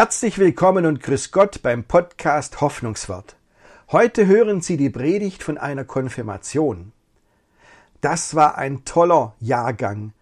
Herzlich 0.00 0.38
willkommen 0.38 0.86
und 0.86 1.02
grüß 1.02 1.32
Gott 1.32 1.60
beim 1.60 1.82
Podcast 1.82 2.60
Hoffnungswort. 2.60 3.34
Heute 3.90 4.28
hören 4.28 4.60
Sie 4.60 4.76
die 4.76 4.90
Predigt 4.90 5.42
von 5.42 5.58
einer 5.58 5.82
Konfirmation. 5.82 6.92
Das 8.00 8.36
war 8.36 8.56
ein 8.56 8.84
toller 8.84 9.34
Jahrgang. 9.40 10.12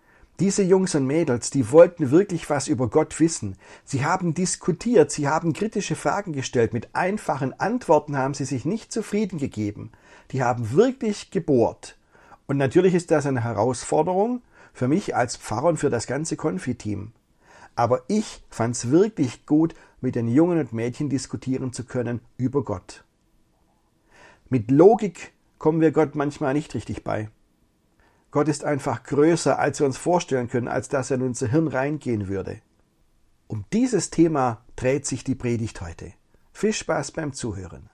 Diese 0.40 0.62
Jungs 0.62 0.94
und 0.94 1.06
Mädels, 1.06 1.50
die 1.50 1.72
wollten 1.72 2.10
wirklich 2.10 2.48
was 2.48 2.68
über 2.68 2.88
Gott 2.88 3.20
wissen. 3.20 3.58
Sie 3.84 4.02
haben 4.02 4.32
diskutiert, 4.32 5.10
sie 5.10 5.28
haben 5.28 5.52
kritische 5.52 5.94
Fragen 5.94 6.32
gestellt, 6.32 6.72
mit 6.72 6.94
einfachen 6.94 7.52
Antworten 7.60 8.16
haben 8.16 8.32
sie 8.32 8.46
sich 8.46 8.64
nicht 8.64 8.90
zufrieden 8.90 9.38
gegeben. 9.38 9.92
Die 10.30 10.42
haben 10.42 10.72
wirklich 10.72 11.30
gebohrt. 11.30 11.98
Und 12.46 12.56
natürlich 12.56 12.94
ist 12.94 13.10
das 13.10 13.26
eine 13.26 13.44
Herausforderung 13.44 14.40
für 14.72 14.88
mich 14.88 15.14
als 15.14 15.36
Pfarrer 15.36 15.68
und 15.68 15.76
für 15.76 15.90
das 15.90 16.06
ganze 16.06 16.36
Konfi-Team. 16.36 17.12
Aber 17.76 18.02
ich 18.08 18.42
fand's 18.50 18.90
wirklich 18.90 19.46
gut, 19.46 19.74
mit 20.00 20.14
den 20.14 20.28
Jungen 20.28 20.58
und 20.58 20.72
Mädchen 20.72 21.08
diskutieren 21.08 21.72
zu 21.72 21.84
können 21.84 22.20
über 22.36 22.64
Gott. 22.64 23.04
Mit 24.48 24.70
Logik 24.70 25.32
kommen 25.58 25.80
wir 25.80 25.92
Gott 25.92 26.14
manchmal 26.14 26.54
nicht 26.54 26.74
richtig 26.74 27.04
bei. 27.04 27.30
Gott 28.30 28.48
ist 28.48 28.64
einfach 28.64 29.02
größer, 29.02 29.58
als 29.58 29.80
wir 29.80 29.86
uns 29.86 29.96
vorstellen 29.96 30.48
können, 30.48 30.68
als 30.68 30.88
dass 30.88 31.10
er 31.10 31.16
in 31.16 31.22
unser 31.22 31.48
Hirn 31.48 31.68
reingehen 31.68 32.28
würde. 32.28 32.60
Um 33.46 33.64
dieses 33.72 34.10
Thema 34.10 34.64
dreht 34.76 35.06
sich 35.06 35.24
die 35.24 35.34
Predigt 35.34 35.80
heute. 35.80 36.12
Viel 36.52 36.72
Spaß 36.72 37.12
beim 37.12 37.32
Zuhören. 37.32 37.90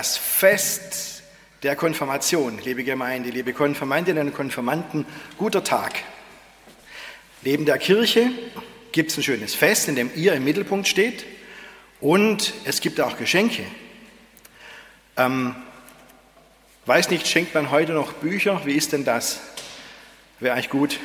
Das 0.00 0.16
Fest 0.16 1.22
der 1.62 1.76
Konfirmation, 1.76 2.58
liebe 2.64 2.84
Gemeinde, 2.84 3.28
liebe 3.28 3.52
Konfirmandinnen 3.52 4.28
und 4.28 4.34
Konfirmanden, 4.34 5.04
guter 5.36 5.62
Tag. 5.62 5.92
Neben 7.42 7.66
der 7.66 7.76
Kirche 7.76 8.30
gibt 8.92 9.10
es 9.10 9.18
ein 9.18 9.22
schönes 9.22 9.54
Fest, 9.54 9.88
in 9.88 9.96
dem 9.96 10.10
ihr 10.14 10.32
im 10.32 10.44
Mittelpunkt 10.44 10.88
steht 10.88 11.26
und 12.00 12.54
es 12.64 12.80
gibt 12.80 12.98
auch 12.98 13.18
Geschenke. 13.18 13.62
Ähm, 15.18 15.54
weiß 16.86 17.10
nicht, 17.10 17.28
schenkt 17.28 17.52
man 17.54 17.70
heute 17.70 17.92
noch 17.92 18.14
Bücher? 18.14 18.62
Wie 18.64 18.76
ist 18.76 18.94
denn 18.94 19.04
das? 19.04 19.38
Wäre 20.38 20.54
eigentlich 20.54 20.70
gut. 20.70 20.98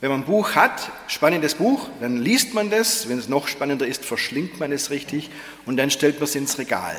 Wenn 0.00 0.12
man 0.12 0.20
ein 0.20 0.26
Buch 0.26 0.54
hat, 0.54 0.92
spannendes 1.08 1.56
Buch, 1.56 1.88
dann 2.00 2.18
liest 2.18 2.54
man 2.54 2.70
das. 2.70 3.08
Wenn 3.08 3.18
es 3.18 3.28
noch 3.28 3.48
spannender 3.48 3.88
ist, 3.88 4.04
verschlingt 4.04 4.60
man 4.60 4.70
es 4.70 4.90
richtig 4.90 5.28
und 5.66 5.76
dann 5.76 5.90
stellt 5.90 6.20
man 6.20 6.28
es 6.28 6.36
ins 6.36 6.56
Regal. 6.58 6.96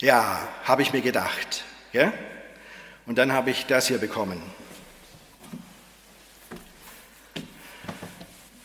Ja, 0.00 0.46
habe 0.64 0.82
ich 0.82 0.92
mir 0.92 1.00
gedacht. 1.00 1.64
Ja? 1.92 2.12
Und 3.06 3.16
dann 3.16 3.32
habe 3.32 3.50
ich 3.50 3.66
das 3.66 3.88
hier 3.88 3.98
bekommen. 3.98 4.42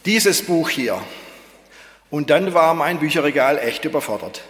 dieses 0.06 0.44
Buch 0.44 0.70
hier. 0.70 1.02
Und 2.10 2.30
dann 2.30 2.54
war 2.54 2.74
mein 2.74 3.00
Bücherregal 3.00 3.58
echt 3.58 3.86
überfordert. 3.86 4.42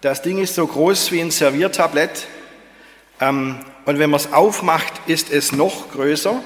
Das 0.00 0.22
Ding 0.22 0.38
ist 0.38 0.54
so 0.54 0.66
groß 0.66 1.12
wie 1.12 1.20
ein 1.20 1.30
Serviertablett. 1.30 2.26
Ähm, 3.20 3.58
und 3.84 3.98
wenn 3.98 4.10
man 4.10 4.18
es 4.18 4.32
aufmacht, 4.32 4.94
ist 5.06 5.30
es 5.30 5.52
noch 5.52 5.90
größer. 5.92 6.42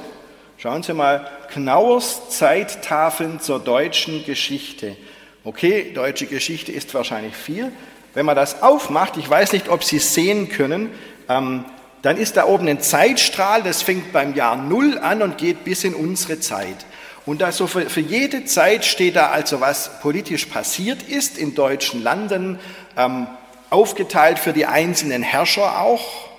Schauen 0.58 0.82
Sie 0.82 0.92
mal, 0.92 1.30
Knauers 1.52 2.30
Zeittafeln 2.30 3.38
zur 3.38 3.60
deutschen 3.60 4.24
Geschichte. 4.24 4.96
Okay, 5.44 5.92
deutsche 5.94 6.26
Geschichte 6.26 6.72
ist 6.72 6.92
wahrscheinlich 6.94 7.36
viel. 7.36 7.72
Wenn 8.14 8.26
man 8.26 8.36
das 8.36 8.62
aufmacht, 8.62 9.16
ich 9.16 9.28
weiß 9.28 9.52
nicht, 9.52 9.68
ob 9.68 9.84
Sie 9.84 9.96
es 9.96 10.14
sehen 10.14 10.48
können, 10.48 10.90
ähm, 11.28 11.64
dann 12.02 12.16
ist 12.16 12.36
da 12.36 12.46
oben 12.46 12.68
ein 12.68 12.80
Zeitstrahl, 12.80 13.62
das 13.62 13.82
fängt 13.82 14.12
beim 14.12 14.34
Jahr 14.34 14.56
Null 14.56 14.98
an 14.98 15.22
und 15.22 15.38
geht 15.38 15.64
bis 15.64 15.84
in 15.84 15.94
unsere 15.94 16.38
Zeit. 16.38 16.86
Und 17.26 17.42
also 17.42 17.66
für, 17.66 17.88
für 17.88 18.00
jede 18.00 18.44
Zeit 18.44 18.84
steht 18.84 19.16
da 19.16 19.30
also, 19.30 19.60
was 19.60 20.00
politisch 20.00 20.44
passiert 20.46 21.02
ist 21.02 21.38
in 21.38 21.54
deutschen 21.54 22.02
Landen, 22.02 22.58
ähm, 22.96 23.26
aufgeteilt 23.70 24.38
für 24.38 24.52
die 24.52 24.66
einzelnen 24.66 25.22
Herrscher 25.22 25.80
auch. 25.80 26.33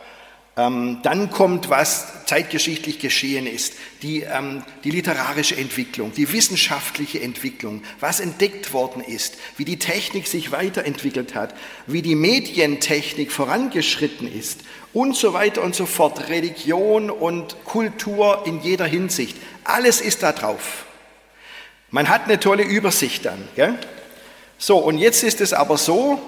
Ähm, 0.58 1.00
dann 1.04 1.32
kommt, 1.32 1.70
was 1.70 2.26
zeitgeschichtlich 2.26 3.00
geschehen 3.00 3.46
ist, 3.46 3.74
die, 4.02 4.22
ähm, 4.22 4.64
die 4.86 4.92
literarische 4.92 5.58
Entwicklung, 5.58 6.14
die 6.14 6.32
wissenschaftliche 6.32 7.22
Entwicklung, 7.22 7.84
was 8.00 8.22
entdeckt 8.22 8.72
worden 8.72 9.04
ist, 9.04 9.36
wie 9.58 9.66
die 9.66 9.80
Technik 9.80 10.28
sich 10.28 10.54
weiterentwickelt 10.54 11.36
hat, 11.36 11.54
wie 11.88 12.02
die 12.02 12.16
Medientechnik 12.16 13.34
vorangeschritten 13.34 14.32
ist 14.32 14.62
und 14.94 15.18
so 15.18 15.34
weiter 15.34 15.62
und 15.62 15.76
so 15.76 15.86
fort. 15.86 16.30
Religion 16.30 17.10
und 17.10 17.66
Kultur 17.66 18.44
in 18.46 18.62
jeder 18.62 18.86
Hinsicht. 18.86 19.36
Alles 19.66 20.00
ist 20.00 20.24
da 20.24 20.32
drauf. 20.32 20.86
Man 21.92 22.08
hat 22.08 22.26
eine 22.26 22.40
tolle 22.40 22.64
Übersicht 22.64 23.26
dann. 23.26 23.46
Gell? 23.58 23.78
So, 24.58 24.78
und 24.78 25.00
jetzt 25.00 25.22
ist 25.24 25.42
es 25.42 25.52
aber 25.52 25.78
so, 25.78 26.22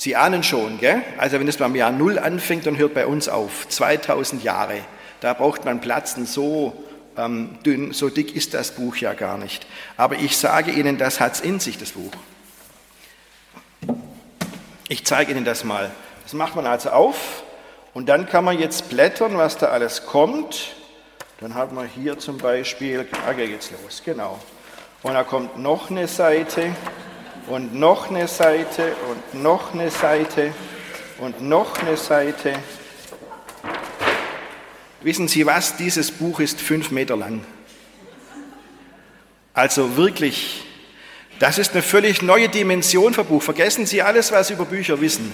Sie 0.00 0.14
ahnen 0.14 0.44
schon, 0.44 0.78
gell? 0.78 1.02
also 1.18 1.40
wenn 1.40 1.48
es 1.48 1.56
beim 1.56 1.74
Jahr 1.74 1.90
Null 1.90 2.20
anfängt 2.20 2.68
und 2.68 2.78
hört 2.78 2.94
bei 2.94 3.04
uns 3.04 3.28
auf, 3.28 3.68
2000 3.68 4.44
Jahre, 4.44 4.78
da 5.18 5.34
braucht 5.34 5.64
man 5.64 5.80
Platzen 5.80 6.24
so 6.24 6.84
ähm, 7.16 7.58
dünn, 7.66 7.92
so 7.92 8.08
dick 8.08 8.36
ist 8.36 8.54
das 8.54 8.70
Buch 8.70 8.94
ja 8.94 9.12
gar 9.14 9.38
nicht. 9.38 9.66
Aber 9.96 10.14
ich 10.14 10.38
sage 10.38 10.70
Ihnen, 10.70 10.98
das 10.98 11.18
hat 11.18 11.34
es 11.34 11.40
in 11.40 11.58
sich, 11.58 11.78
das 11.78 11.90
Buch. 11.90 12.12
Ich 14.88 15.04
zeige 15.04 15.32
Ihnen 15.32 15.44
das 15.44 15.64
mal. 15.64 15.90
Das 16.22 16.32
macht 16.32 16.54
man 16.54 16.66
also 16.66 16.90
auf 16.90 17.42
und 17.92 18.08
dann 18.08 18.28
kann 18.28 18.44
man 18.44 18.56
jetzt 18.56 18.90
blättern, 18.90 19.36
was 19.36 19.58
da 19.58 19.66
alles 19.66 20.06
kommt. 20.06 20.76
Dann 21.40 21.56
hat 21.56 21.72
man 21.72 21.88
hier 21.88 22.20
zum 22.20 22.38
Beispiel, 22.38 23.08
ah, 23.26 23.32
geht 23.32 23.50
jetzt 23.50 23.72
los, 23.72 24.02
genau. 24.04 24.38
Und 25.02 25.14
da 25.14 25.24
kommt 25.24 25.58
noch 25.58 25.90
eine 25.90 26.06
Seite 26.06 26.70
und 27.48 27.74
noch 27.74 28.10
eine 28.10 28.28
Seite 28.28 28.94
und 29.08 29.42
noch 29.42 29.72
eine 29.72 29.90
Seite 29.90 30.52
und 31.18 31.40
noch 31.42 31.78
eine 31.80 31.96
Seite. 31.96 32.52
Wissen 35.00 35.28
Sie 35.28 35.46
was? 35.46 35.76
Dieses 35.76 36.10
Buch 36.10 36.40
ist 36.40 36.60
fünf 36.60 36.90
Meter 36.90 37.16
lang. 37.16 37.44
Also 39.54 39.96
wirklich, 39.96 40.64
das 41.38 41.58
ist 41.58 41.72
eine 41.72 41.82
völlig 41.82 42.22
neue 42.22 42.48
Dimension 42.48 43.14
für 43.14 43.24
Buch. 43.24 43.42
Vergessen 43.42 43.86
Sie 43.86 44.02
alles, 44.02 44.30
was 44.32 44.48
Sie 44.48 44.54
über 44.54 44.64
Bücher 44.64 45.00
wissen. 45.00 45.32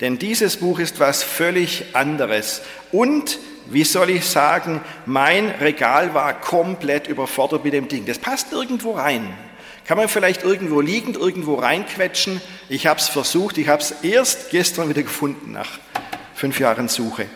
Denn 0.00 0.18
dieses 0.18 0.56
Buch 0.56 0.78
ist 0.78 0.98
was 0.98 1.22
völlig 1.22 1.84
anderes. 1.92 2.62
Und, 2.90 3.38
wie 3.66 3.84
soll 3.84 4.10
ich 4.10 4.24
sagen, 4.24 4.80
mein 5.06 5.48
Regal 5.60 6.12
war 6.12 6.40
komplett 6.40 7.06
überfordert 7.06 7.64
mit 7.64 7.72
dem 7.72 7.86
Ding. 7.86 8.04
Das 8.04 8.18
passt 8.18 8.52
irgendwo 8.52 8.92
rein. 8.92 9.32
Kann 9.86 9.98
man 9.98 10.08
vielleicht 10.08 10.42
irgendwo 10.44 10.80
liegend, 10.80 11.16
irgendwo 11.16 11.56
reinquetschen? 11.56 12.40
Ich 12.68 12.86
habe 12.86 13.00
es 13.00 13.08
versucht, 13.08 13.58
ich 13.58 13.68
habe 13.68 13.82
es 13.82 13.92
erst 14.02 14.50
gestern 14.50 14.88
wieder 14.88 15.02
gefunden 15.02 15.52
nach 15.52 15.68
fünf 16.34 16.58
Jahren 16.60 16.88
Suche. 16.88 17.26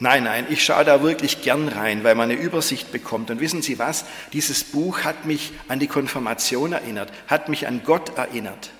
Nein, 0.00 0.24
nein, 0.24 0.46
ich 0.48 0.64
schaue 0.64 0.84
da 0.84 1.02
wirklich 1.02 1.42
gern 1.42 1.66
rein, 1.66 2.04
weil 2.04 2.14
man 2.14 2.30
eine 2.30 2.40
Übersicht 2.40 2.92
bekommt. 2.92 3.30
Und 3.30 3.40
wissen 3.40 3.62
Sie 3.62 3.80
was? 3.80 4.04
Dieses 4.32 4.62
Buch 4.62 5.02
hat 5.02 5.24
mich 5.24 5.52
an 5.66 5.80
die 5.80 5.88
Konfirmation 5.88 6.72
erinnert, 6.72 7.12
hat 7.26 7.48
mich 7.48 7.66
an 7.66 7.82
Gott 7.84 8.16
erinnert. 8.16 8.70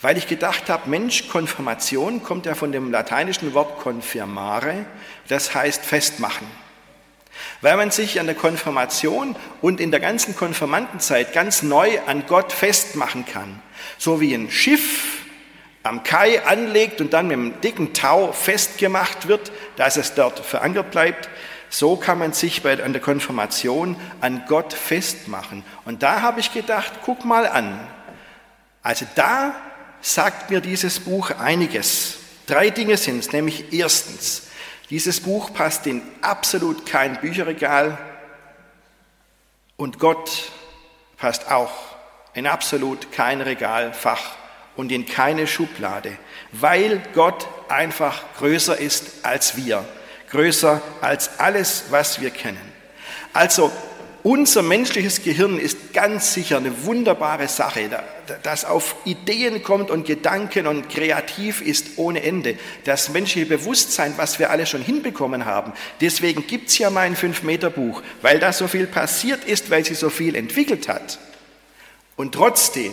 Weil 0.00 0.16
ich 0.16 0.28
gedacht 0.28 0.70
habe, 0.70 0.88
Mensch, 0.88 1.28
Konfirmation 1.28 2.22
kommt 2.22 2.46
ja 2.46 2.54
von 2.54 2.70
dem 2.72 2.90
lateinischen 2.90 3.52
Wort 3.52 3.84
confirmare, 3.84 4.86
das 5.28 5.54
heißt 5.54 5.84
festmachen. 5.84 6.46
Weil 7.60 7.76
man 7.76 7.90
sich 7.90 8.20
an 8.20 8.26
der 8.26 8.34
Konfirmation 8.34 9.36
und 9.60 9.80
in 9.80 9.90
der 9.90 10.00
ganzen 10.00 10.36
Konfirmandenzeit 10.36 11.32
ganz 11.32 11.62
neu 11.62 12.00
an 12.06 12.24
Gott 12.26 12.52
festmachen 12.52 13.26
kann. 13.26 13.60
So 13.98 14.20
wie 14.20 14.34
ein 14.34 14.50
Schiff 14.50 15.20
am 15.82 16.02
Kai 16.02 16.44
anlegt 16.44 17.00
und 17.00 17.12
dann 17.12 17.28
mit 17.28 17.36
einem 17.36 17.60
dicken 17.60 17.92
Tau 17.92 18.32
festgemacht 18.32 19.28
wird, 19.28 19.50
dass 19.76 19.96
es 19.96 20.14
dort 20.14 20.40
verankert 20.40 20.90
bleibt, 20.90 21.28
so 21.70 21.96
kann 21.96 22.18
man 22.18 22.32
sich 22.32 22.62
bei, 22.62 22.82
an 22.82 22.92
der 22.92 23.00
Konfirmation 23.00 23.96
an 24.20 24.42
Gott 24.48 24.72
festmachen. 24.72 25.62
Und 25.84 26.02
da 26.02 26.20
habe 26.20 26.40
ich 26.40 26.52
gedacht, 26.52 26.92
guck 27.04 27.24
mal 27.24 27.46
an. 27.46 27.78
Also 28.82 29.06
da 29.14 29.54
sagt 30.00 30.50
mir 30.50 30.60
dieses 30.60 31.00
Buch 31.00 31.30
einiges. 31.30 32.16
Drei 32.46 32.70
Dinge 32.70 32.96
sind 32.96 33.20
es, 33.20 33.32
nämlich 33.32 33.72
erstens, 33.72 34.48
dieses 34.90 35.20
Buch 35.20 35.54
passt 35.54 35.86
in 35.86 36.02
absolut 36.20 36.84
kein 36.84 37.20
Bücherregal 37.20 37.96
und 39.76 39.98
Gott 39.98 40.50
passt 41.16 41.50
auch 41.50 41.72
in 42.34 42.46
absolut 42.46 43.12
kein 43.12 43.40
Regalfach 43.40 44.32
und 44.76 44.92
in 44.92 45.06
keine 45.06 45.46
Schublade, 45.46 46.16
weil 46.52 47.02
Gott 47.14 47.46
einfach 47.68 48.22
größer 48.38 48.78
ist 48.78 49.24
als 49.24 49.56
wir, 49.56 49.84
größer 50.30 50.82
als 51.00 51.38
alles, 51.38 51.84
was 51.90 52.20
wir 52.20 52.30
kennen. 52.30 52.72
Also 53.32 53.70
unser 54.22 54.62
menschliches 54.62 55.22
Gehirn 55.22 55.58
ist 55.58 55.92
ganz 55.92 56.34
sicher 56.34 56.58
eine 56.58 56.84
wunderbare 56.84 57.48
Sache, 57.48 57.88
das 58.42 58.64
auf 58.64 58.94
Ideen 59.04 59.62
kommt 59.62 59.90
und 59.90 60.06
Gedanken 60.06 60.66
und 60.66 60.88
kreativ 60.88 61.62
ist 61.62 61.96
ohne 61.96 62.22
Ende. 62.22 62.58
Das 62.84 63.08
menschliche 63.08 63.46
Bewusstsein, 63.46 64.14
was 64.16 64.38
wir 64.38 64.50
alle 64.50 64.66
schon 64.66 64.82
hinbekommen 64.82 65.46
haben. 65.46 65.72
Deswegen 66.00 66.46
gibt 66.46 66.68
es 66.68 66.78
ja 66.78 66.90
mein 66.90 67.16
Fünf-Meter-Buch, 67.16 68.02
weil 68.22 68.38
da 68.38 68.52
so 68.52 68.68
viel 68.68 68.86
passiert 68.86 69.44
ist, 69.44 69.70
weil 69.70 69.84
sie 69.84 69.94
so 69.94 70.10
viel 70.10 70.36
entwickelt 70.36 70.88
hat. 70.88 71.18
Und 72.16 72.34
trotzdem 72.34 72.92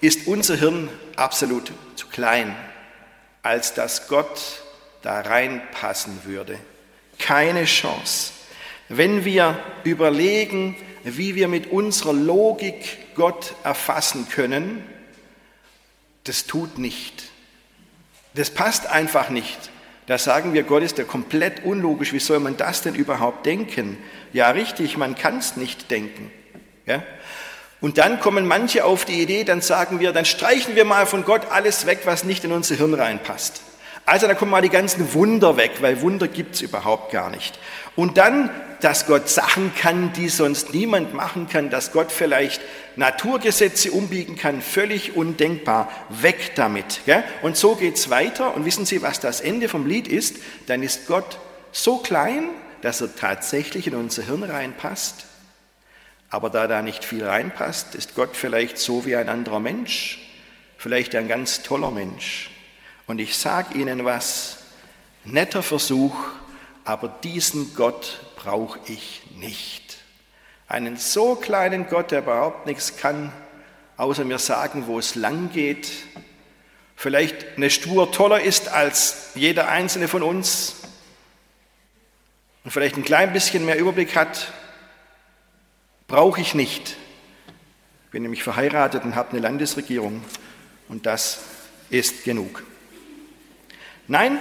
ist 0.00 0.26
unser 0.26 0.56
Hirn 0.56 0.88
absolut 1.16 1.72
zu 1.94 2.08
klein, 2.08 2.54
als 3.42 3.74
dass 3.74 4.08
Gott 4.08 4.62
da 5.02 5.20
reinpassen 5.20 6.20
würde. 6.24 6.58
Keine 7.18 7.64
Chance. 7.64 8.33
Wenn 8.88 9.24
wir 9.24 9.58
überlegen, 9.84 10.76
wie 11.04 11.34
wir 11.34 11.48
mit 11.48 11.70
unserer 11.70 12.12
Logik 12.12 13.14
Gott 13.14 13.54
erfassen 13.62 14.28
können, 14.28 14.84
das 16.24 16.46
tut 16.46 16.78
nicht. 16.78 17.24
Das 18.34 18.50
passt 18.50 18.86
einfach 18.86 19.30
nicht. 19.30 19.70
Da 20.06 20.18
sagen 20.18 20.52
wir, 20.52 20.64
Gott 20.64 20.82
ist 20.82 20.98
ja 20.98 21.04
komplett 21.04 21.64
unlogisch. 21.64 22.12
Wie 22.12 22.18
soll 22.18 22.40
man 22.40 22.56
das 22.56 22.82
denn 22.82 22.94
überhaupt 22.94 23.46
denken? 23.46 23.96
Ja, 24.32 24.50
richtig, 24.50 24.96
man 24.96 25.14
kann 25.14 25.38
es 25.38 25.56
nicht 25.56 25.90
denken. 25.90 26.30
Ja? 26.84 27.02
Und 27.80 27.98
dann 27.98 28.20
kommen 28.20 28.46
manche 28.46 28.84
auf 28.84 29.04
die 29.04 29.22
Idee, 29.22 29.44
dann 29.44 29.60
sagen 29.60 30.00
wir, 30.00 30.12
dann 30.12 30.24
streichen 30.24 30.74
wir 30.74 30.84
mal 30.84 31.06
von 31.06 31.24
Gott 31.24 31.50
alles 31.50 31.86
weg, 31.86 32.00
was 32.04 32.24
nicht 32.24 32.44
in 32.44 32.52
unser 32.52 32.76
Hirn 32.76 32.94
reinpasst. 32.94 33.62
Also 34.06 34.26
da 34.26 34.34
kommen 34.34 34.50
mal 34.50 34.60
die 34.60 34.68
ganzen 34.68 35.14
Wunder 35.14 35.56
weg, 35.56 35.72
weil 35.80 36.02
Wunder 36.02 36.28
gibt 36.28 36.56
es 36.56 36.60
überhaupt 36.60 37.10
gar 37.10 37.30
nicht. 37.30 37.58
Und 37.96 38.18
dann, 38.18 38.50
dass 38.80 39.06
Gott 39.06 39.30
Sachen 39.30 39.72
kann, 39.74 40.12
die 40.12 40.28
sonst 40.28 40.74
niemand 40.74 41.14
machen 41.14 41.48
kann, 41.48 41.70
dass 41.70 41.92
Gott 41.92 42.12
vielleicht 42.12 42.60
Naturgesetze 42.96 43.92
umbiegen 43.92 44.36
kann, 44.36 44.60
völlig 44.60 45.16
undenkbar. 45.16 45.90
Weg 46.10 46.54
damit. 46.54 47.00
Gell? 47.06 47.24
Und 47.40 47.56
so 47.56 47.76
geht's 47.76 48.10
weiter. 48.10 48.54
Und 48.54 48.66
wissen 48.66 48.84
Sie, 48.84 49.00
was 49.00 49.20
das 49.20 49.40
Ende 49.40 49.68
vom 49.70 49.86
Lied 49.86 50.06
ist? 50.06 50.36
Dann 50.66 50.82
ist 50.82 51.06
Gott 51.06 51.38
so 51.72 51.98
klein, 51.98 52.50
dass 52.82 53.00
er 53.00 53.16
tatsächlich 53.16 53.86
in 53.86 53.94
unser 53.94 54.24
Hirn 54.24 54.42
reinpasst. 54.42 55.24
Aber 56.28 56.50
da 56.50 56.66
da 56.66 56.82
nicht 56.82 57.04
viel 57.04 57.24
reinpasst, 57.24 57.94
ist 57.94 58.14
Gott 58.14 58.36
vielleicht 58.36 58.76
so 58.76 59.06
wie 59.06 59.16
ein 59.16 59.28
anderer 59.28 59.60
Mensch, 59.60 60.18
vielleicht 60.76 61.14
ein 61.14 61.28
ganz 61.28 61.62
toller 61.62 61.90
Mensch. 61.90 62.50
Und 63.06 63.18
ich 63.18 63.36
sage 63.36 63.78
Ihnen 63.78 64.04
was, 64.04 64.58
netter 65.24 65.62
Versuch, 65.62 66.16
aber 66.84 67.08
diesen 67.08 67.74
Gott 67.74 68.20
brauche 68.36 68.78
ich 68.86 69.22
nicht. 69.36 69.98
Einen 70.68 70.96
so 70.96 71.34
kleinen 71.34 71.88
Gott, 71.88 72.10
der 72.10 72.20
überhaupt 72.20 72.66
nichts 72.66 72.96
kann, 72.96 73.32
außer 73.96 74.24
mir 74.24 74.38
sagen, 74.38 74.86
wo 74.86 74.98
es 74.98 75.14
lang 75.14 75.50
geht, 75.52 75.90
vielleicht 76.96 77.56
eine 77.56 77.70
Spur 77.70 78.10
toller 78.12 78.40
ist 78.40 78.68
als 78.68 79.30
jeder 79.34 79.68
einzelne 79.68 80.08
von 80.08 80.22
uns 80.22 80.76
und 82.64 82.70
vielleicht 82.70 82.96
ein 82.96 83.04
klein 83.04 83.32
bisschen 83.32 83.66
mehr 83.66 83.78
Überblick 83.78 84.16
hat, 84.16 84.52
brauche 86.06 86.40
ich 86.40 86.54
nicht. 86.54 86.96
Ich 88.06 88.10
bin 88.10 88.22
nämlich 88.22 88.42
verheiratet 88.42 89.04
und 89.04 89.16
habe 89.16 89.30
eine 89.30 89.40
Landesregierung 89.40 90.24
und 90.88 91.04
das 91.04 91.40
ist 91.90 92.24
genug. 92.24 92.62
Nein, 94.06 94.38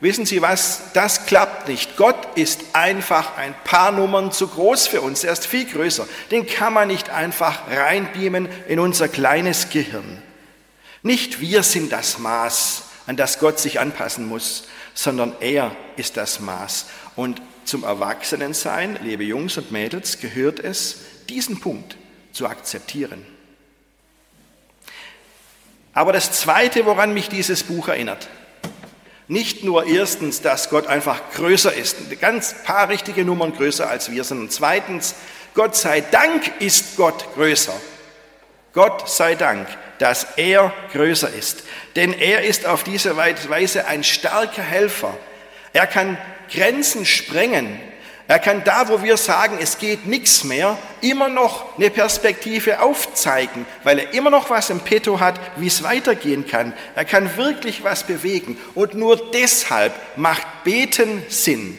wissen 0.00 0.26
Sie 0.26 0.42
was, 0.42 0.92
das 0.92 1.26
klappt 1.26 1.68
nicht. 1.68 1.96
Gott 1.96 2.36
ist 2.36 2.60
einfach 2.72 3.36
ein 3.36 3.54
paar 3.64 3.92
Nummern 3.92 4.32
zu 4.32 4.48
groß 4.48 4.86
für 4.86 5.00
uns. 5.00 5.24
Er 5.24 5.32
ist 5.32 5.46
viel 5.46 5.64
größer. 5.64 6.06
Den 6.30 6.46
kann 6.46 6.72
man 6.72 6.88
nicht 6.88 7.10
einfach 7.10 7.68
reinbeamen 7.70 8.48
in 8.68 8.78
unser 8.78 9.08
kleines 9.08 9.70
Gehirn. 9.70 10.22
Nicht 11.02 11.40
wir 11.40 11.62
sind 11.62 11.92
das 11.92 12.18
Maß, 12.18 12.82
an 13.06 13.16
das 13.16 13.38
Gott 13.38 13.58
sich 13.58 13.80
anpassen 13.80 14.26
muss, 14.26 14.64
sondern 14.94 15.34
er 15.40 15.74
ist 15.96 16.16
das 16.16 16.40
Maß. 16.40 16.86
Und 17.14 17.40
zum 17.64 17.84
Erwachsenensein, 17.84 18.98
liebe 19.02 19.24
Jungs 19.24 19.56
und 19.58 19.70
Mädels, 19.72 20.20
gehört 20.20 20.60
es, 20.60 20.98
diesen 21.28 21.60
Punkt 21.60 21.96
zu 22.32 22.46
akzeptieren. 22.46 23.24
Aber 25.92 26.12
das 26.12 26.32
Zweite, 26.32 26.84
woran 26.84 27.14
mich 27.14 27.28
dieses 27.28 27.62
Buch 27.64 27.88
erinnert, 27.88 28.28
nicht 29.28 29.64
nur 29.64 29.86
erstens, 29.86 30.40
dass 30.40 30.70
Gott 30.70 30.86
einfach 30.86 31.20
größer 31.34 31.72
ist, 31.74 31.96
ein 31.98 32.18
ganz 32.20 32.54
paar 32.64 32.88
richtige 32.88 33.24
Nummern 33.24 33.52
größer 33.52 33.88
als 33.88 34.10
wir, 34.10 34.24
sondern 34.24 34.50
zweitens, 34.50 35.14
Gott 35.54 35.74
sei 35.74 36.00
Dank 36.00 36.52
ist 36.60 36.96
Gott 36.96 37.24
größer. 37.34 37.74
Gott 38.72 39.08
sei 39.08 39.34
Dank, 39.34 39.66
dass 39.98 40.26
er 40.36 40.72
größer 40.92 41.32
ist. 41.32 41.64
Denn 41.96 42.12
er 42.12 42.44
ist 42.44 42.66
auf 42.66 42.84
diese 42.84 43.16
Weise 43.16 43.86
ein 43.86 44.04
starker 44.04 44.62
Helfer. 44.62 45.16
Er 45.72 45.86
kann 45.86 46.18
Grenzen 46.52 47.06
sprengen. 47.06 47.80
Er 48.28 48.40
kann 48.40 48.64
da, 48.64 48.88
wo 48.88 49.02
wir 49.04 49.16
sagen, 49.16 49.58
es 49.60 49.78
geht 49.78 50.06
nichts 50.06 50.42
mehr, 50.42 50.76
immer 51.00 51.28
noch 51.28 51.76
eine 51.76 51.90
Perspektive 51.90 52.80
aufzeigen, 52.80 53.66
weil 53.84 54.00
er 54.00 54.14
immer 54.14 54.30
noch 54.30 54.50
was 54.50 54.68
im 54.70 54.80
Petto 54.80 55.20
hat, 55.20 55.38
wie 55.56 55.68
es 55.68 55.84
weitergehen 55.84 56.46
kann. 56.46 56.72
Er 56.96 57.04
kann 57.04 57.36
wirklich 57.36 57.84
was 57.84 58.04
bewegen. 58.04 58.58
Und 58.74 58.94
nur 58.94 59.30
deshalb 59.30 59.94
macht 60.16 60.64
Beten 60.64 61.22
Sinn. 61.28 61.78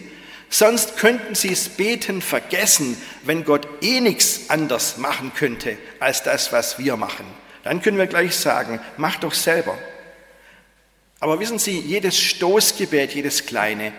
Sonst 0.50 0.96
könnten 0.96 1.36
Sie 1.36 1.52
es 1.52 1.68
Beten 1.68 2.22
vergessen, 2.22 3.00
wenn 3.24 3.44
Gott 3.44 3.68
eh 3.82 4.00
nichts 4.00 4.50
anders 4.50 4.98
machen 4.98 5.34
könnte 5.36 5.78
als 6.00 6.24
das, 6.24 6.54
was 6.54 6.80
wir 6.80 6.96
machen. 6.96 7.26
Dann 7.66 7.82
können 7.82 7.98
wir 7.98 8.08
gleich 8.08 8.34
sagen, 8.34 8.80
mach 8.96 9.18
doch 9.18 9.34
selber. 9.34 9.78
Aber 11.20 11.42
wissen 11.42 11.60
Sie, 11.60 11.78
jedes 11.78 12.18
Stoßgebet, 12.18 13.14
jedes 13.14 13.46
kleine, 13.46 13.92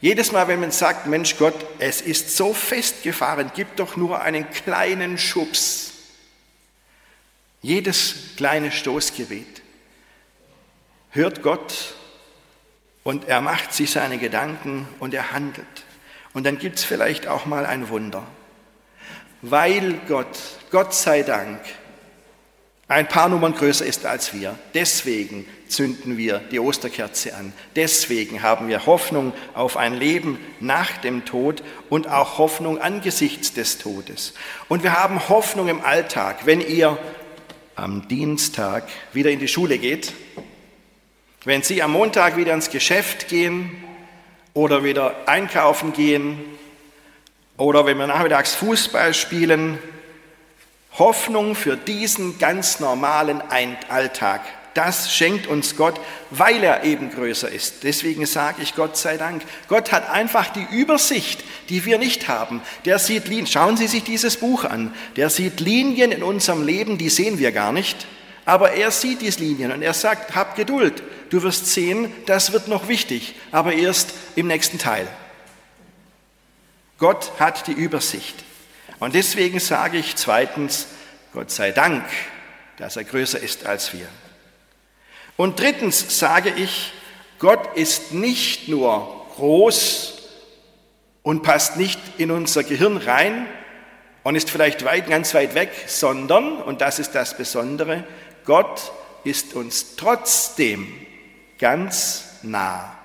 jedes 0.00 0.32
Mal, 0.32 0.48
wenn 0.48 0.60
man 0.60 0.70
sagt, 0.70 1.06
Mensch 1.06 1.36
Gott, 1.38 1.54
es 1.78 2.00
ist 2.00 2.36
so 2.36 2.52
festgefahren, 2.52 3.50
gib 3.54 3.76
doch 3.76 3.96
nur 3.96 4.20
einen 4.20 4.50
kleinen 4.50 5.18
Schubs. 5.18 5.92
Jedes 7.62 8.36
kleine 8.36 8.70
Stoßgebet 8.70 9.62
hört 11.10 11.42
Gott 11.42 11.94
und 13.02 13.28
er 13.28 13.40
macht 13.40 13.72
sich 13.72 13.90
seine 13.90 14.18
Gedanken 14.18 14.86
und 15.00 15.14
er 15.14 15.32
handelt. 15.32 15.66
Und 16.34 16.44
dann 16.44 16.58
gibt 16.58 16.78
es 16.78 16.84
vielleicht 16.84 17.26
auch 17.26 17.46
mal 17.46 17.64
ein 17.64 17.88
Wunder. 17.88 18.26
Weil 19.42 19.94
Gott, 20.06 20.38
Gott 20.70 20.92
sei 20.94 21.22
Dank, 21.22 21.60
ein 22.88 23.08
paar 23.08 23.28
Nummern 23.28 23.54
größer 23.54 23.84
ist 23.84 24.06
als 24.06 24.32
wir. 24.32 24.56
Deswegen 24.74 25.46
zünden 25.68 26.16
wir 26.16 26.38
die 26.38 26.60
Osterkerze 26.60 27.34
an. 27.34 27.52
Deswegen 27.74 28.42
haben 28.42 28.68
wir 28.68 28.86
Hoffnung 28.86 29.32
auf 29.54 29.76
ein 29.76 29.94
Leben 29.94 30.38
nach 30.60 30.96
dem 30.98 31.24
Tod 31.24 31.64
und 31.90 32.08
auch 32.08 32.38
Hoffnung 32.38 32.80
angesichts 32.80 33.52
des 33.52 33.78
Todes. 33.78 34.34
Und 34.68 34.84
wir 34.84 34.92
haben 34.98 35.28
Hoffnung 35.28 35.66
im 35.68 35.84
Alltag, 35.84 36.46
wenn 36.46 36.60
ihr 36.60 36.96
am 37.74 38.06
Dienstag 38.06 38.88
wieder 39.12 39.30
in 39.30 39.40
die 39.40 39.48
Schule 39.48 39.78
geht, 39.78 40.12
wenn 41.44 41.62
Sie 41.62 41.82
am 41.82 41.92
Montag 41.92 42.36
wieder 42.36 42.54
ins 42.54 42.70
Geschäft 42.70 43.28
gehen 43.28 43.70
oder 44.54 44.82
wieder 44.84 45.14
einkaufen 45.26 45.92
gehen 45.92 46.38
oder 47.56 47.84
wenn 47.84 47.98
wir 47.98 48.06
nachmittags 48.06 48.54
Fußball 48.54 49.12
spielen 49.12 49.78
Hoffnung 50.98 51.54
für 51.54 51.76
diesen 51.76 52.38
ganz 52.38 52.80
normalen 52.80 53.42
Alltag. 53.88 54.40
Das 54.76 55.10
schenkt 55.10 55.46
uns 55.46 55.74
Gott, 55.76 55.98
weil 56.30 56.62
er 56.62 56.84
eben 56.84 57.10
größer 57.10 57.50
ist. 57.50 57.82
Deswegen 57.82 58.26
sage 58.26 58.62
ich 58.62 58.74
Gott 58.74 58.98
sei 58.98 59.16
Dank. 59.16 59.42
Gott 59.68 59.90
hat 59.90 60.10
einfach 60.10 60.48
die 60.48 60.66
Übersicht, 60.70 61.42
die 61.70 61.86
wir 61.86 61.96
nicht 61.96 62.28
haben. 62.28 62.60
Der 62.84 62.98
sieht 62.98 63.26
Linien. 63.26 63.46
Schauen 63.46 63.78
Sie 63.78 63.86
sich 63.86 64.04
dieses 64.04 64.36
Buch 64.36 64.64
an. 64.64 64.94
Der 65.16 65.30
sieht 65.30 65.60
Linien 65.60 66.12
in 66.12 66.22
unserem 66.22 66.62
Leben, 66.62 66.98
die 66.98 67.08
sehen 67.08 67.38
wir 67.38 67.52
gar 67.52 67.72
nicht. 67.72 68.06
Aber 68.44 68.72
er 68.72 68.90
sieht 68.90 69.22
diese 69.22 69.40
Linien 69.40 69.72
und 69.72 69.80
er 69.80 69.94
sagt, 69.94 70.36
hab 70.36 70.56
Geduld. 70.56 71.02
Du 71.30 71.42
wirst 71.42 71.66
sehen, 71.66 72.12
das 72.26 72.52
wird 72.52 72.68
noch 72.68 72.86
wichtig, 72.86 73.34
aber 73.52 73.72
erst 73.72 74.12
im 74.36 74.46
nächsten 74.46 74.78
Teil. 74.78 75.08
Gott 76.98 77.32
hat 77.38 77.66
die 77.66 77.72
Übersicht. 77.72 78.44
Und 78.98 79.14
deswegen 79.14 79.60
sage 79.60 79.98
ich 79.98 80.16
zweitens, 80.16 80.86
Gott 81.32 81.50
sei 81.50 81.70
Dank, 81.72 82.04
dass 82.78 82.96
er 82.96 83.04
größer 83.04 83.38
ist 83.38 83.66
als 83.66 83.92
wir. 83.92 84.08
Und 85.36 85.60
drittens 85.60 86.18
sage 86.18 86.50
ich, 86.56 86.92
Gott 87.38 87.76
ist 87.76 88.12
nicht 88.12 88.68
nur 88.68 89.26
groß 89.36 90.22
und 91.22 91.42
passt 91.42 91.76
nicht 91.76 92.00
in 92.16 92.30
unser 92.30 92.64
Gehirn 92.64 92.96
rein 92.96 93.46
und 94.22 94.34
ist 94.34 94.50
vielleicht 94.50 94.84
weit, 94.84 95.08
ganz 95.08 95.34
weit 95.34 95.54
weg, 95.54 95.70
sondern, 95.86 96.62
und 96.62 96.80
das 96.80 96.98
ist 96.98 97.14
das 97.14 97.36
Besondere, 97.36 98.04
Gott 98.44 98.92
ist 99.24 99.54
uns 99.54 99.96
trotzdem 99.96 100.92
ganz 101.58 102.24
nah. 102.42 102.96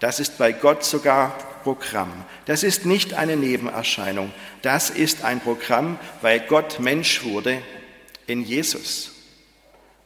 Das 0.00 0.18
ist 0.18 0.38
bei 0.38 0.52
Gott 0.52 0.82
sogar 0.82 1.36
Programm. 1.62 2.10
Das 2.46 2.62
ist 2.62 2.86
nicht 2.86 3.14
eine 3.14 3.36
Nebenerscheinung. 3.36 4.32
Das 4.62 4.90
ist 4.90 5.24
ein 5.24 5.40
Programm, 5.40 5.98
weil 6.22 6.40
Gott 6.40 6.80
Mensch 6.80 7.22
wurde 7.22 7.58
in 8.26 8.42
Jesus. 8.42 9.12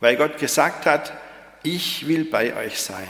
Weil 0.01 0.17
Gott 0.17 0.39
gesagt 0.39 0.85
hat, 0.85 1.13
ich 1.63 2.09
will 2.09 2.25
bei 2.25 2.55
euch 2.57 2.81
sein. 2.81 3.09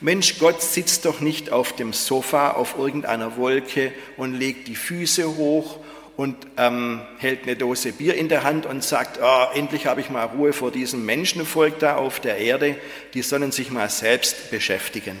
Mensch, 0.00 0.38
Gott 0.38 0.62
sitzt 0.62 1.06
doch 1.06 1.20
nicht 1.20 1.50
auf 1.50 1.74
dem 1.74 1.92
Sofa 1.92 2.50
auf 2.52 2.78
irgendeiner 2.78 3.36
Wolke 3.36 3.92
und 4.16 4.34
legt 4.34 4.68
die 4.68 4.76
Füße 4.76 5.36
hoch 5.36 5.78
und 6.16 6.36
ähm, 6.56 7.00
hält 7.18 7.44
eine 7.44 7.56
Dose 7.56 7.92
Bier 7.92 8.14
in 8.14 8.28
der 8.28 8.44
Hand 8.44 8.66
und 8.66 8.84
sagt, 8.84 9.18
oh, 9.22 9.46
endlich 9.54 9.86
habe 9.86 10.00
ich 10.00 10.10
mal 10.10 10.24
Ruhe 10.24 10.52
vor 10.52 10.70
diesem 10.70 11.04
Menschenvolk 11.04 11.78
da 11.78 11.96
auf 11.96 12.20
der 12.20 12.38
Erde, 12.38 12.76
die 13.14 13.22
sollen 13.22 13.52
sich 13.52 13.70
mal 13.70 13.88
selbst 13.88 14.50
beschäftigen. 14.50 15.18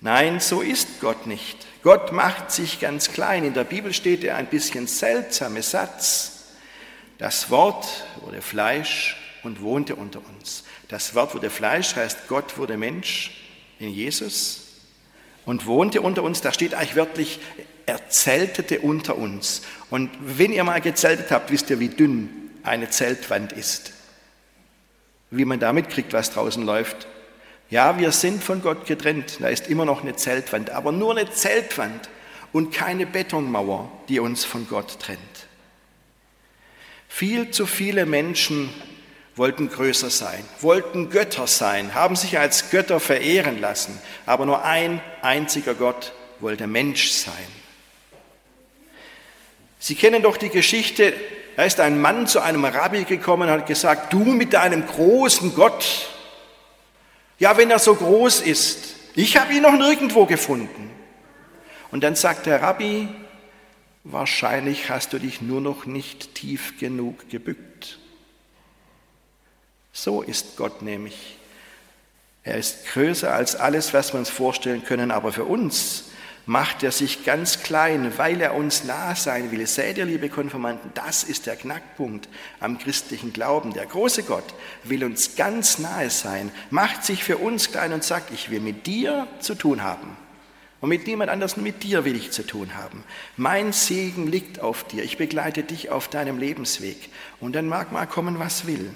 Nein, 0.00 0.40
so 0.40 0.60
ist 0.60 1.00
Gott 1.00 1.26
nicht. 1.26 1.66
Gott 1.82 2.12
macht 2.12 2.50
sich 2.50 2.80
ganz 2.80 3.12
klein. 3.12 3.44
In 3.44 3.54
der 3.54 3.64
Bibel 3.64 3.92
steht 3.92 4.22
der 4.22 4.36
ein 4.36 4.46
bisschen 4.46 4.86
seltsame 4.86 5.62
Satz. 5.62 6.32
Das 7.18 7.50
Wort 7.50 7.86
wurde 8.20 8.42
Fleisch 8.42 9.16
und 9.42 9.62
wohnte 9.62 9.96
unter 9.96 10.20
uns. 10.36 10.64
Das 10.88 11.14
Wort 11.14 11.34
wurde 11.34 11.50
Fleisch 11.50 11.96
heißt, 11.96 12.28
Gott 12.28 12.58
wurde 12.58 12.76
Mensch 12.76 13.42
in 13.78 13.90
Jesus 13.90 14.62
und 15.44 15.66
wohnte 15.66 16.02
unter 16.02 16.22
uns. 16.22 16.40
Da 16.42 16.52
steht 16.52 16.74
eigentlich 16.74 16.96
wörtlich, 16.96 17.38
er 17.86 18.08
zeltete 18.10 18.80
unter 18.80 19.16
uns. 19.16 19.62
Und 19.90 20.10
wenn 20.20 20.52
ihr 20.52 20.64
mal 20.64 20.80
gezeltet 20.80 21.30
habt, 21.30 21.50
wisst 21.50 21.70
ihr, 21.70 21.80
wie 21.80 21.88
dünn 21.88 22.50
eine 22.62 22.90
Zeltwand 22.90 23.52
ist. 23.52 23.92
Wie 25.30 25.44
man 25.44 25.60
da 25.60 25.72
mitkriegt, 25.72 26.12
was 26.12 26.32
draußen 26.32 26.64
läuft. 26.64 27.06
Ja, 27.68 27.98
wir 27.98 28.12
sind 28.12 28.44
von 28.44 28.62
Gott 28.62 28.86
getrennt. 28.86 29.38
Da 29.40 29.48
ist 29.48 29.68
immer 29.68 29.84
noch 29.84 30.02
eine 30.02 30.14
Zeltwand, 30.14 30.70
aber 30.70 30.92
nur 30.92 31.16
eine 31.16 31.30
Zeltwand 31.30 32.08
und 32.52 32.72
keine 32.72 33.06
Betonmauer, 33.06 33.90
die 34.08 34.20
uns 34.20 34.44
von 34.44 34.68
Gott 34.68 35.00
trennt. 35.00 35.20
Viel 37.08 37.50
zu 37.50 37.66
viele 37.66 38.06
Menschen 38.06 38.70
wollten 39.34 39.68
größer 39.68 40.10
sein, 40.10 40.44
wollten 40.60 41.10
Götter 41.10 41.46
sein, 41.46 41.94
haben 41.94 42.16
sich 42.16 42.38
als 42.38 42.70
Götter 42.70 43.00
verehren 43.00 43.60
lassen, 43.60 43.98
aber 44.24 44.46
nur 44.46 44.64
ein 44.64 45.00
einziger 45.22 45.74
Gott 45.74 46.12
wollte 46.40 46.66
Mensch 46.66 47.10
sein. 47.10 47.32
Sie 49.78 49.94
kennen 49.94 50.22
doch 50.22 50.36
die 50.36 50.48
Geschichte, 50.48 51.12
da 51.56 51.64
ist 51.64 51.80
ein 51.80 52.00
Mann 52.00 52.26
zu 52.26 52.40
einem 52.40 52.64
Rabbi 52.64 53.04
gekommen 53.04 53.48
und 53.48 53.54
hat 53.54 53.66
gesagt, 53.66 54.12
du 54.12 54.24
mit 54.24 54.52
deinem 54.52 54.86
großen 54.86 55.54
Gott, 55.54 56.08
ja, 57.38 57.56
wenn 57.56 57.70
er 57.70 57.78
so 57.78 57.94
groß 57.94 58.40
ist, 58.40 58.94
ich 59.14 59.36
habe 59.36 59.54
ihn 59.54 59.62
noch 59.62 59.72
nirgendwo 59.72 60.26
gefunden. 60.26 60.90
Und 61.90 62.02
dann 62.02 62.14
sagt 62.14 62.46
der 62.46 62.62
Rabbi, 62.62 63.08
wahrscheinlich 64.04 64.90
hast 64.90 65.12
du 65.12 65.18
dich 65.18 65.40
nur 65.40 65.60
noch 65.60 65.86
nicht 65.86 66.34
tief 66.34 66.78
genug 66.78 67.28
gebückt. 67.30 67.98
So 69.92 70.22
ist 70.22 70.56
Gott 70.56 70.82
nämlich. 70.82 71.38
Er 72.42 72.58
ist 72.58 72.86
größer 72.86 73.32
als 73.32 73.56
alles, 73.56 73.92
was 73.92 74.12
wir 74.12 74.18
uns 74.18 74.30
vorstellen 74.30 74.84
können, 74.84 75.10
aber 75.10 75.32
für 75.32 75.44
uns 75.44 76.10
macht 76.46 76.84
er 76.84 76.92
sich 76.92 77.24
ganz 77.24 77.62
klein, 77.62 78.16
weil 78.16 78.40
er 78.40 78.54
uns 78.54 78.84
nah 78.84 79.16
sein 79.16 79.50
will. 79.50 79.66
Seht 79.66 79.98
ihr, 79.98 80.04
liebe 80.04 80.28
Konformanten, 80.28 80.92
das 80.94 81.24
ist 81.24 81.46
der 81.46 81.56
Knackpunkt 81.56 82.28
am 82.60 82.78
christlichen 82.78 83.32
Glauben. 83.32 83.74
Der 83.74 83.86
große 83.86 84.22
Gott 84.22 84.54
will 84.84 85.04
uns 85.04 85.34
ganz 85.34 85.78
nahe 85.78 86.08
sein, 86.08 86.52
macht 86.70 87.04
sich 87.04 87.24
für 87.24 87.38
uns 87.38 87.72
klein 87.72 87.92
und 87.92 88.04
sagt, 88.04 88.32
ich 88.32 88.48
will 88.48 88.60
mit 88.60 88.86
dir 88.86 89.26
zu 89.40 89.56
tun 89.56 89.82
haben. 89.82 90.16
Und 90.80 90.90
mit 90.90 91.06
niemand 91.06 91.30
anders, 91.30 91.56
mit 91.56 91.82
dir 91.82 92.04
will 92.04 92.14
ich 92.14 92.30
zu 92.30 92.46
tun 92.46 92.76
haben. 92.76 93.02
Mein 93.36 93.72
Segen 93.72 94.26
liegt 94.26 94.60
auf 94.60 94.84
dir. 94.84 95.02
Ich 95.02 95.16
begleite 95.16 95.64
dich 95.64 95.90
auf 95.90 96.06
deinem 96.08 96.38
Lebensweg. 96.38 97.08
Und 97.40 97.54
dann 97.56 97.66
mag 97.66 97.92
mal 97.92 98.06
kommen, 98.06 98.38
was 98.38 98.66
will. 98.66 98.90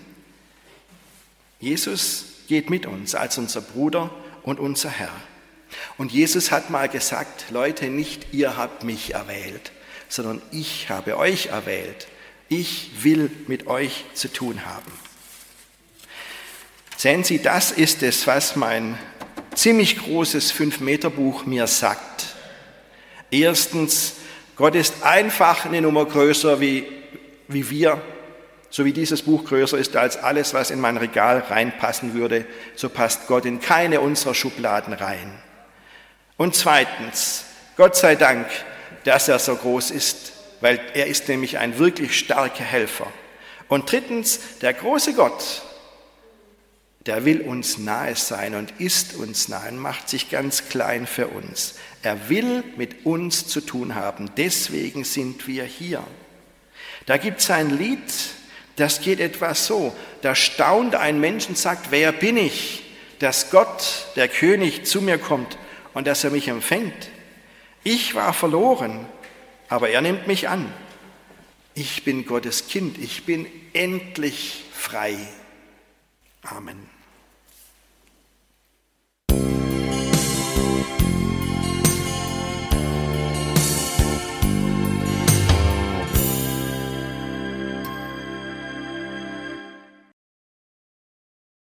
Jesus 1.59 2.26
geht 2.49 2.71
mit 2.71 2.87
uns 2.87 3.14
als 3.14 3.38
unser 3.38 3.61
Bruder 3.61 4.11
und 4.42 4.61
unser 4.61 4.90
Herr. 4.90 5.11
Und 6.00 6.12
Jesus 6.12 6.50
hat 6.50 6.71
mal 6.71 6.88
gesagt, 6.88 7.50
Leute, 7.50 7.90
nicht 7.90 8.33
ihr 8.33 8.57
habt 8.57 8.85
mich 8.85 9.12
erwählt, 9.12 9.71
sondern 10.09 10.40
ich 10.50 10.88
habe 10.88 11.19
euch 11.19 11.49
erwählt. 11.49 12.09
Ich 12.49 13.04
will 13.04 13.30
mit 13.49 13.66
euch 13.66 14.07
zu 14.14 14.33
tun 14.33 14.64
haben. 14.64 14.90
Sehen 16.97 17.23
Sie, 17.23 17.42
das 17.42 17.71
ist 17.71 18.02
es, 18.02 18.26
was 18.26 18.57
mein 18.57 18.99
ziemlich 19.54 19.99
großes 19.99 20.52
Fünf-Meter-Buch 20.52 21.45
mir 21.45 21.66
sagt. 21.66 22.28
Erstens, 23.30 24.14
Gott 24.57 24.76
ist 24.76 25.02
einfach 25.02 25.66
eine 25.66 25.83
Nummer 25.83 26.07
größer 26.07 26.62
wie, 26.62 26.87
wie 27.47 27.69
wir 27.69 28.00
so 28.71 28.87
wie 28.87 28.95
dieses 28.95 29.21
Buch 29.21 29.45
größer 29.45 29.76
ist 29.76 29.95
als 29.97 30.16
alles, 30.16 30.54
was 30.54 30.71
in 30.71 30.80
mein 30.80 30.97
Regal 30.97 31.40
reinpassen 31.40 32.14
würde, 32.14 32.47
so 32.75 32.88
passt 32.88 33.26
Gott 33.26 33.45
in 33.45 33.61
keine 33.61 34.00
unserer 34.00 34.33
Schubladen 34.33 34.95
rein. 34.95 35.42
Und 36.41 36.55
zweitens, 36.55 37.45
Gott 37.77 37.97
sei 37.97 38.17
Dank, 38.17 38.47
dass 39.05 39.29
er 39.29 39.39
so 39.39 39.55
groß 39.55 39.91
ist, 39.91 40.33
weil 40.63 40.81
er 40.95 41.07
ist 41.07 41.29
nämlich 41.29 41.59
ein 41.59 41.79
wirklich 41.79 42.19
starker 42.19 42.65
Helfer. 42.65 43.13
Und 43.69 43.93
drittens, 43.93 44.41
der 44.63 44.73
große 44.73 45.13
Gott, 45.13 45.61
der 47.05 47.27
will 47.27 47.43
uns 47.43 47.77
nahe 47.77 48.17
sein 48.17 48.55
und 48.55 48.73
ist 48.81 49.17
uns 49.17 49.49
nahe 49.49 49.69
und 49.69 49.77
macht 49.77 50.09
sich 50.09 50.31
ganz 50.31 50.71
klein 50.71 51.07
für 51.07 51.29
uns. 51.29 51.75
Er 52.03 52.31
will 52.31 52.65
mit 52.79 53.05
uns 53.05 53.47
zu 53.47 53.61
tun 53.61 53.95
haben. 53.95 54.31
Deswegen 54.39 55.05
sind 55.05 55.47
wir 55.47 55.65
hier. 55.65 56.03
Da 57.05 57.19
gibt 57.19 57.41
es 57.41 57.51
ein 57.51 57.77
Lied, 57.77 58.01
das 58.77 59.03
geht 59.03 59.21
etwas 59.21 59.67
so. 59.67 59.95
Da 60.23 60.35
staunt 60.35 60.95
ein 60.95 61.21
Mensch 61.21 61.51
und 61.51 61.59
sagt, 61.59 61.91
wer 61.91 62.13
bin 62.13 62.39
ich, 62.39 62.83
dass 63.19 63.51
Gott, 63.51 64.07
der 64.17 64.29
König, 64.29 64.87
zu 64.87 65.03
mir 65.03 65.19
kommt 65.19 65.59
und 65.95 66.07
dass 66.07 66.25
er 66.25 66.31
mich 66.31 66.49
empfängt. 66.49 67.11
Ich 67.83 68.15
war 68.15 68.33
verloren, 68.33 69.07
aber 69.69 69.91
er 69.91 70.01
nimmt 70.01 70.27
mich 70.27 70.49
an. 70.49 70.73
Ich 71.75 72.05
bin 72.05 72.27
Gottes 72.27 72.69
Kind, 72.69 72.99
ich 72.99 73.25
bin 73.25 73.47
endlich 73.73 74.65
frei. 74.73 75.17
Amen. 76.43 77.00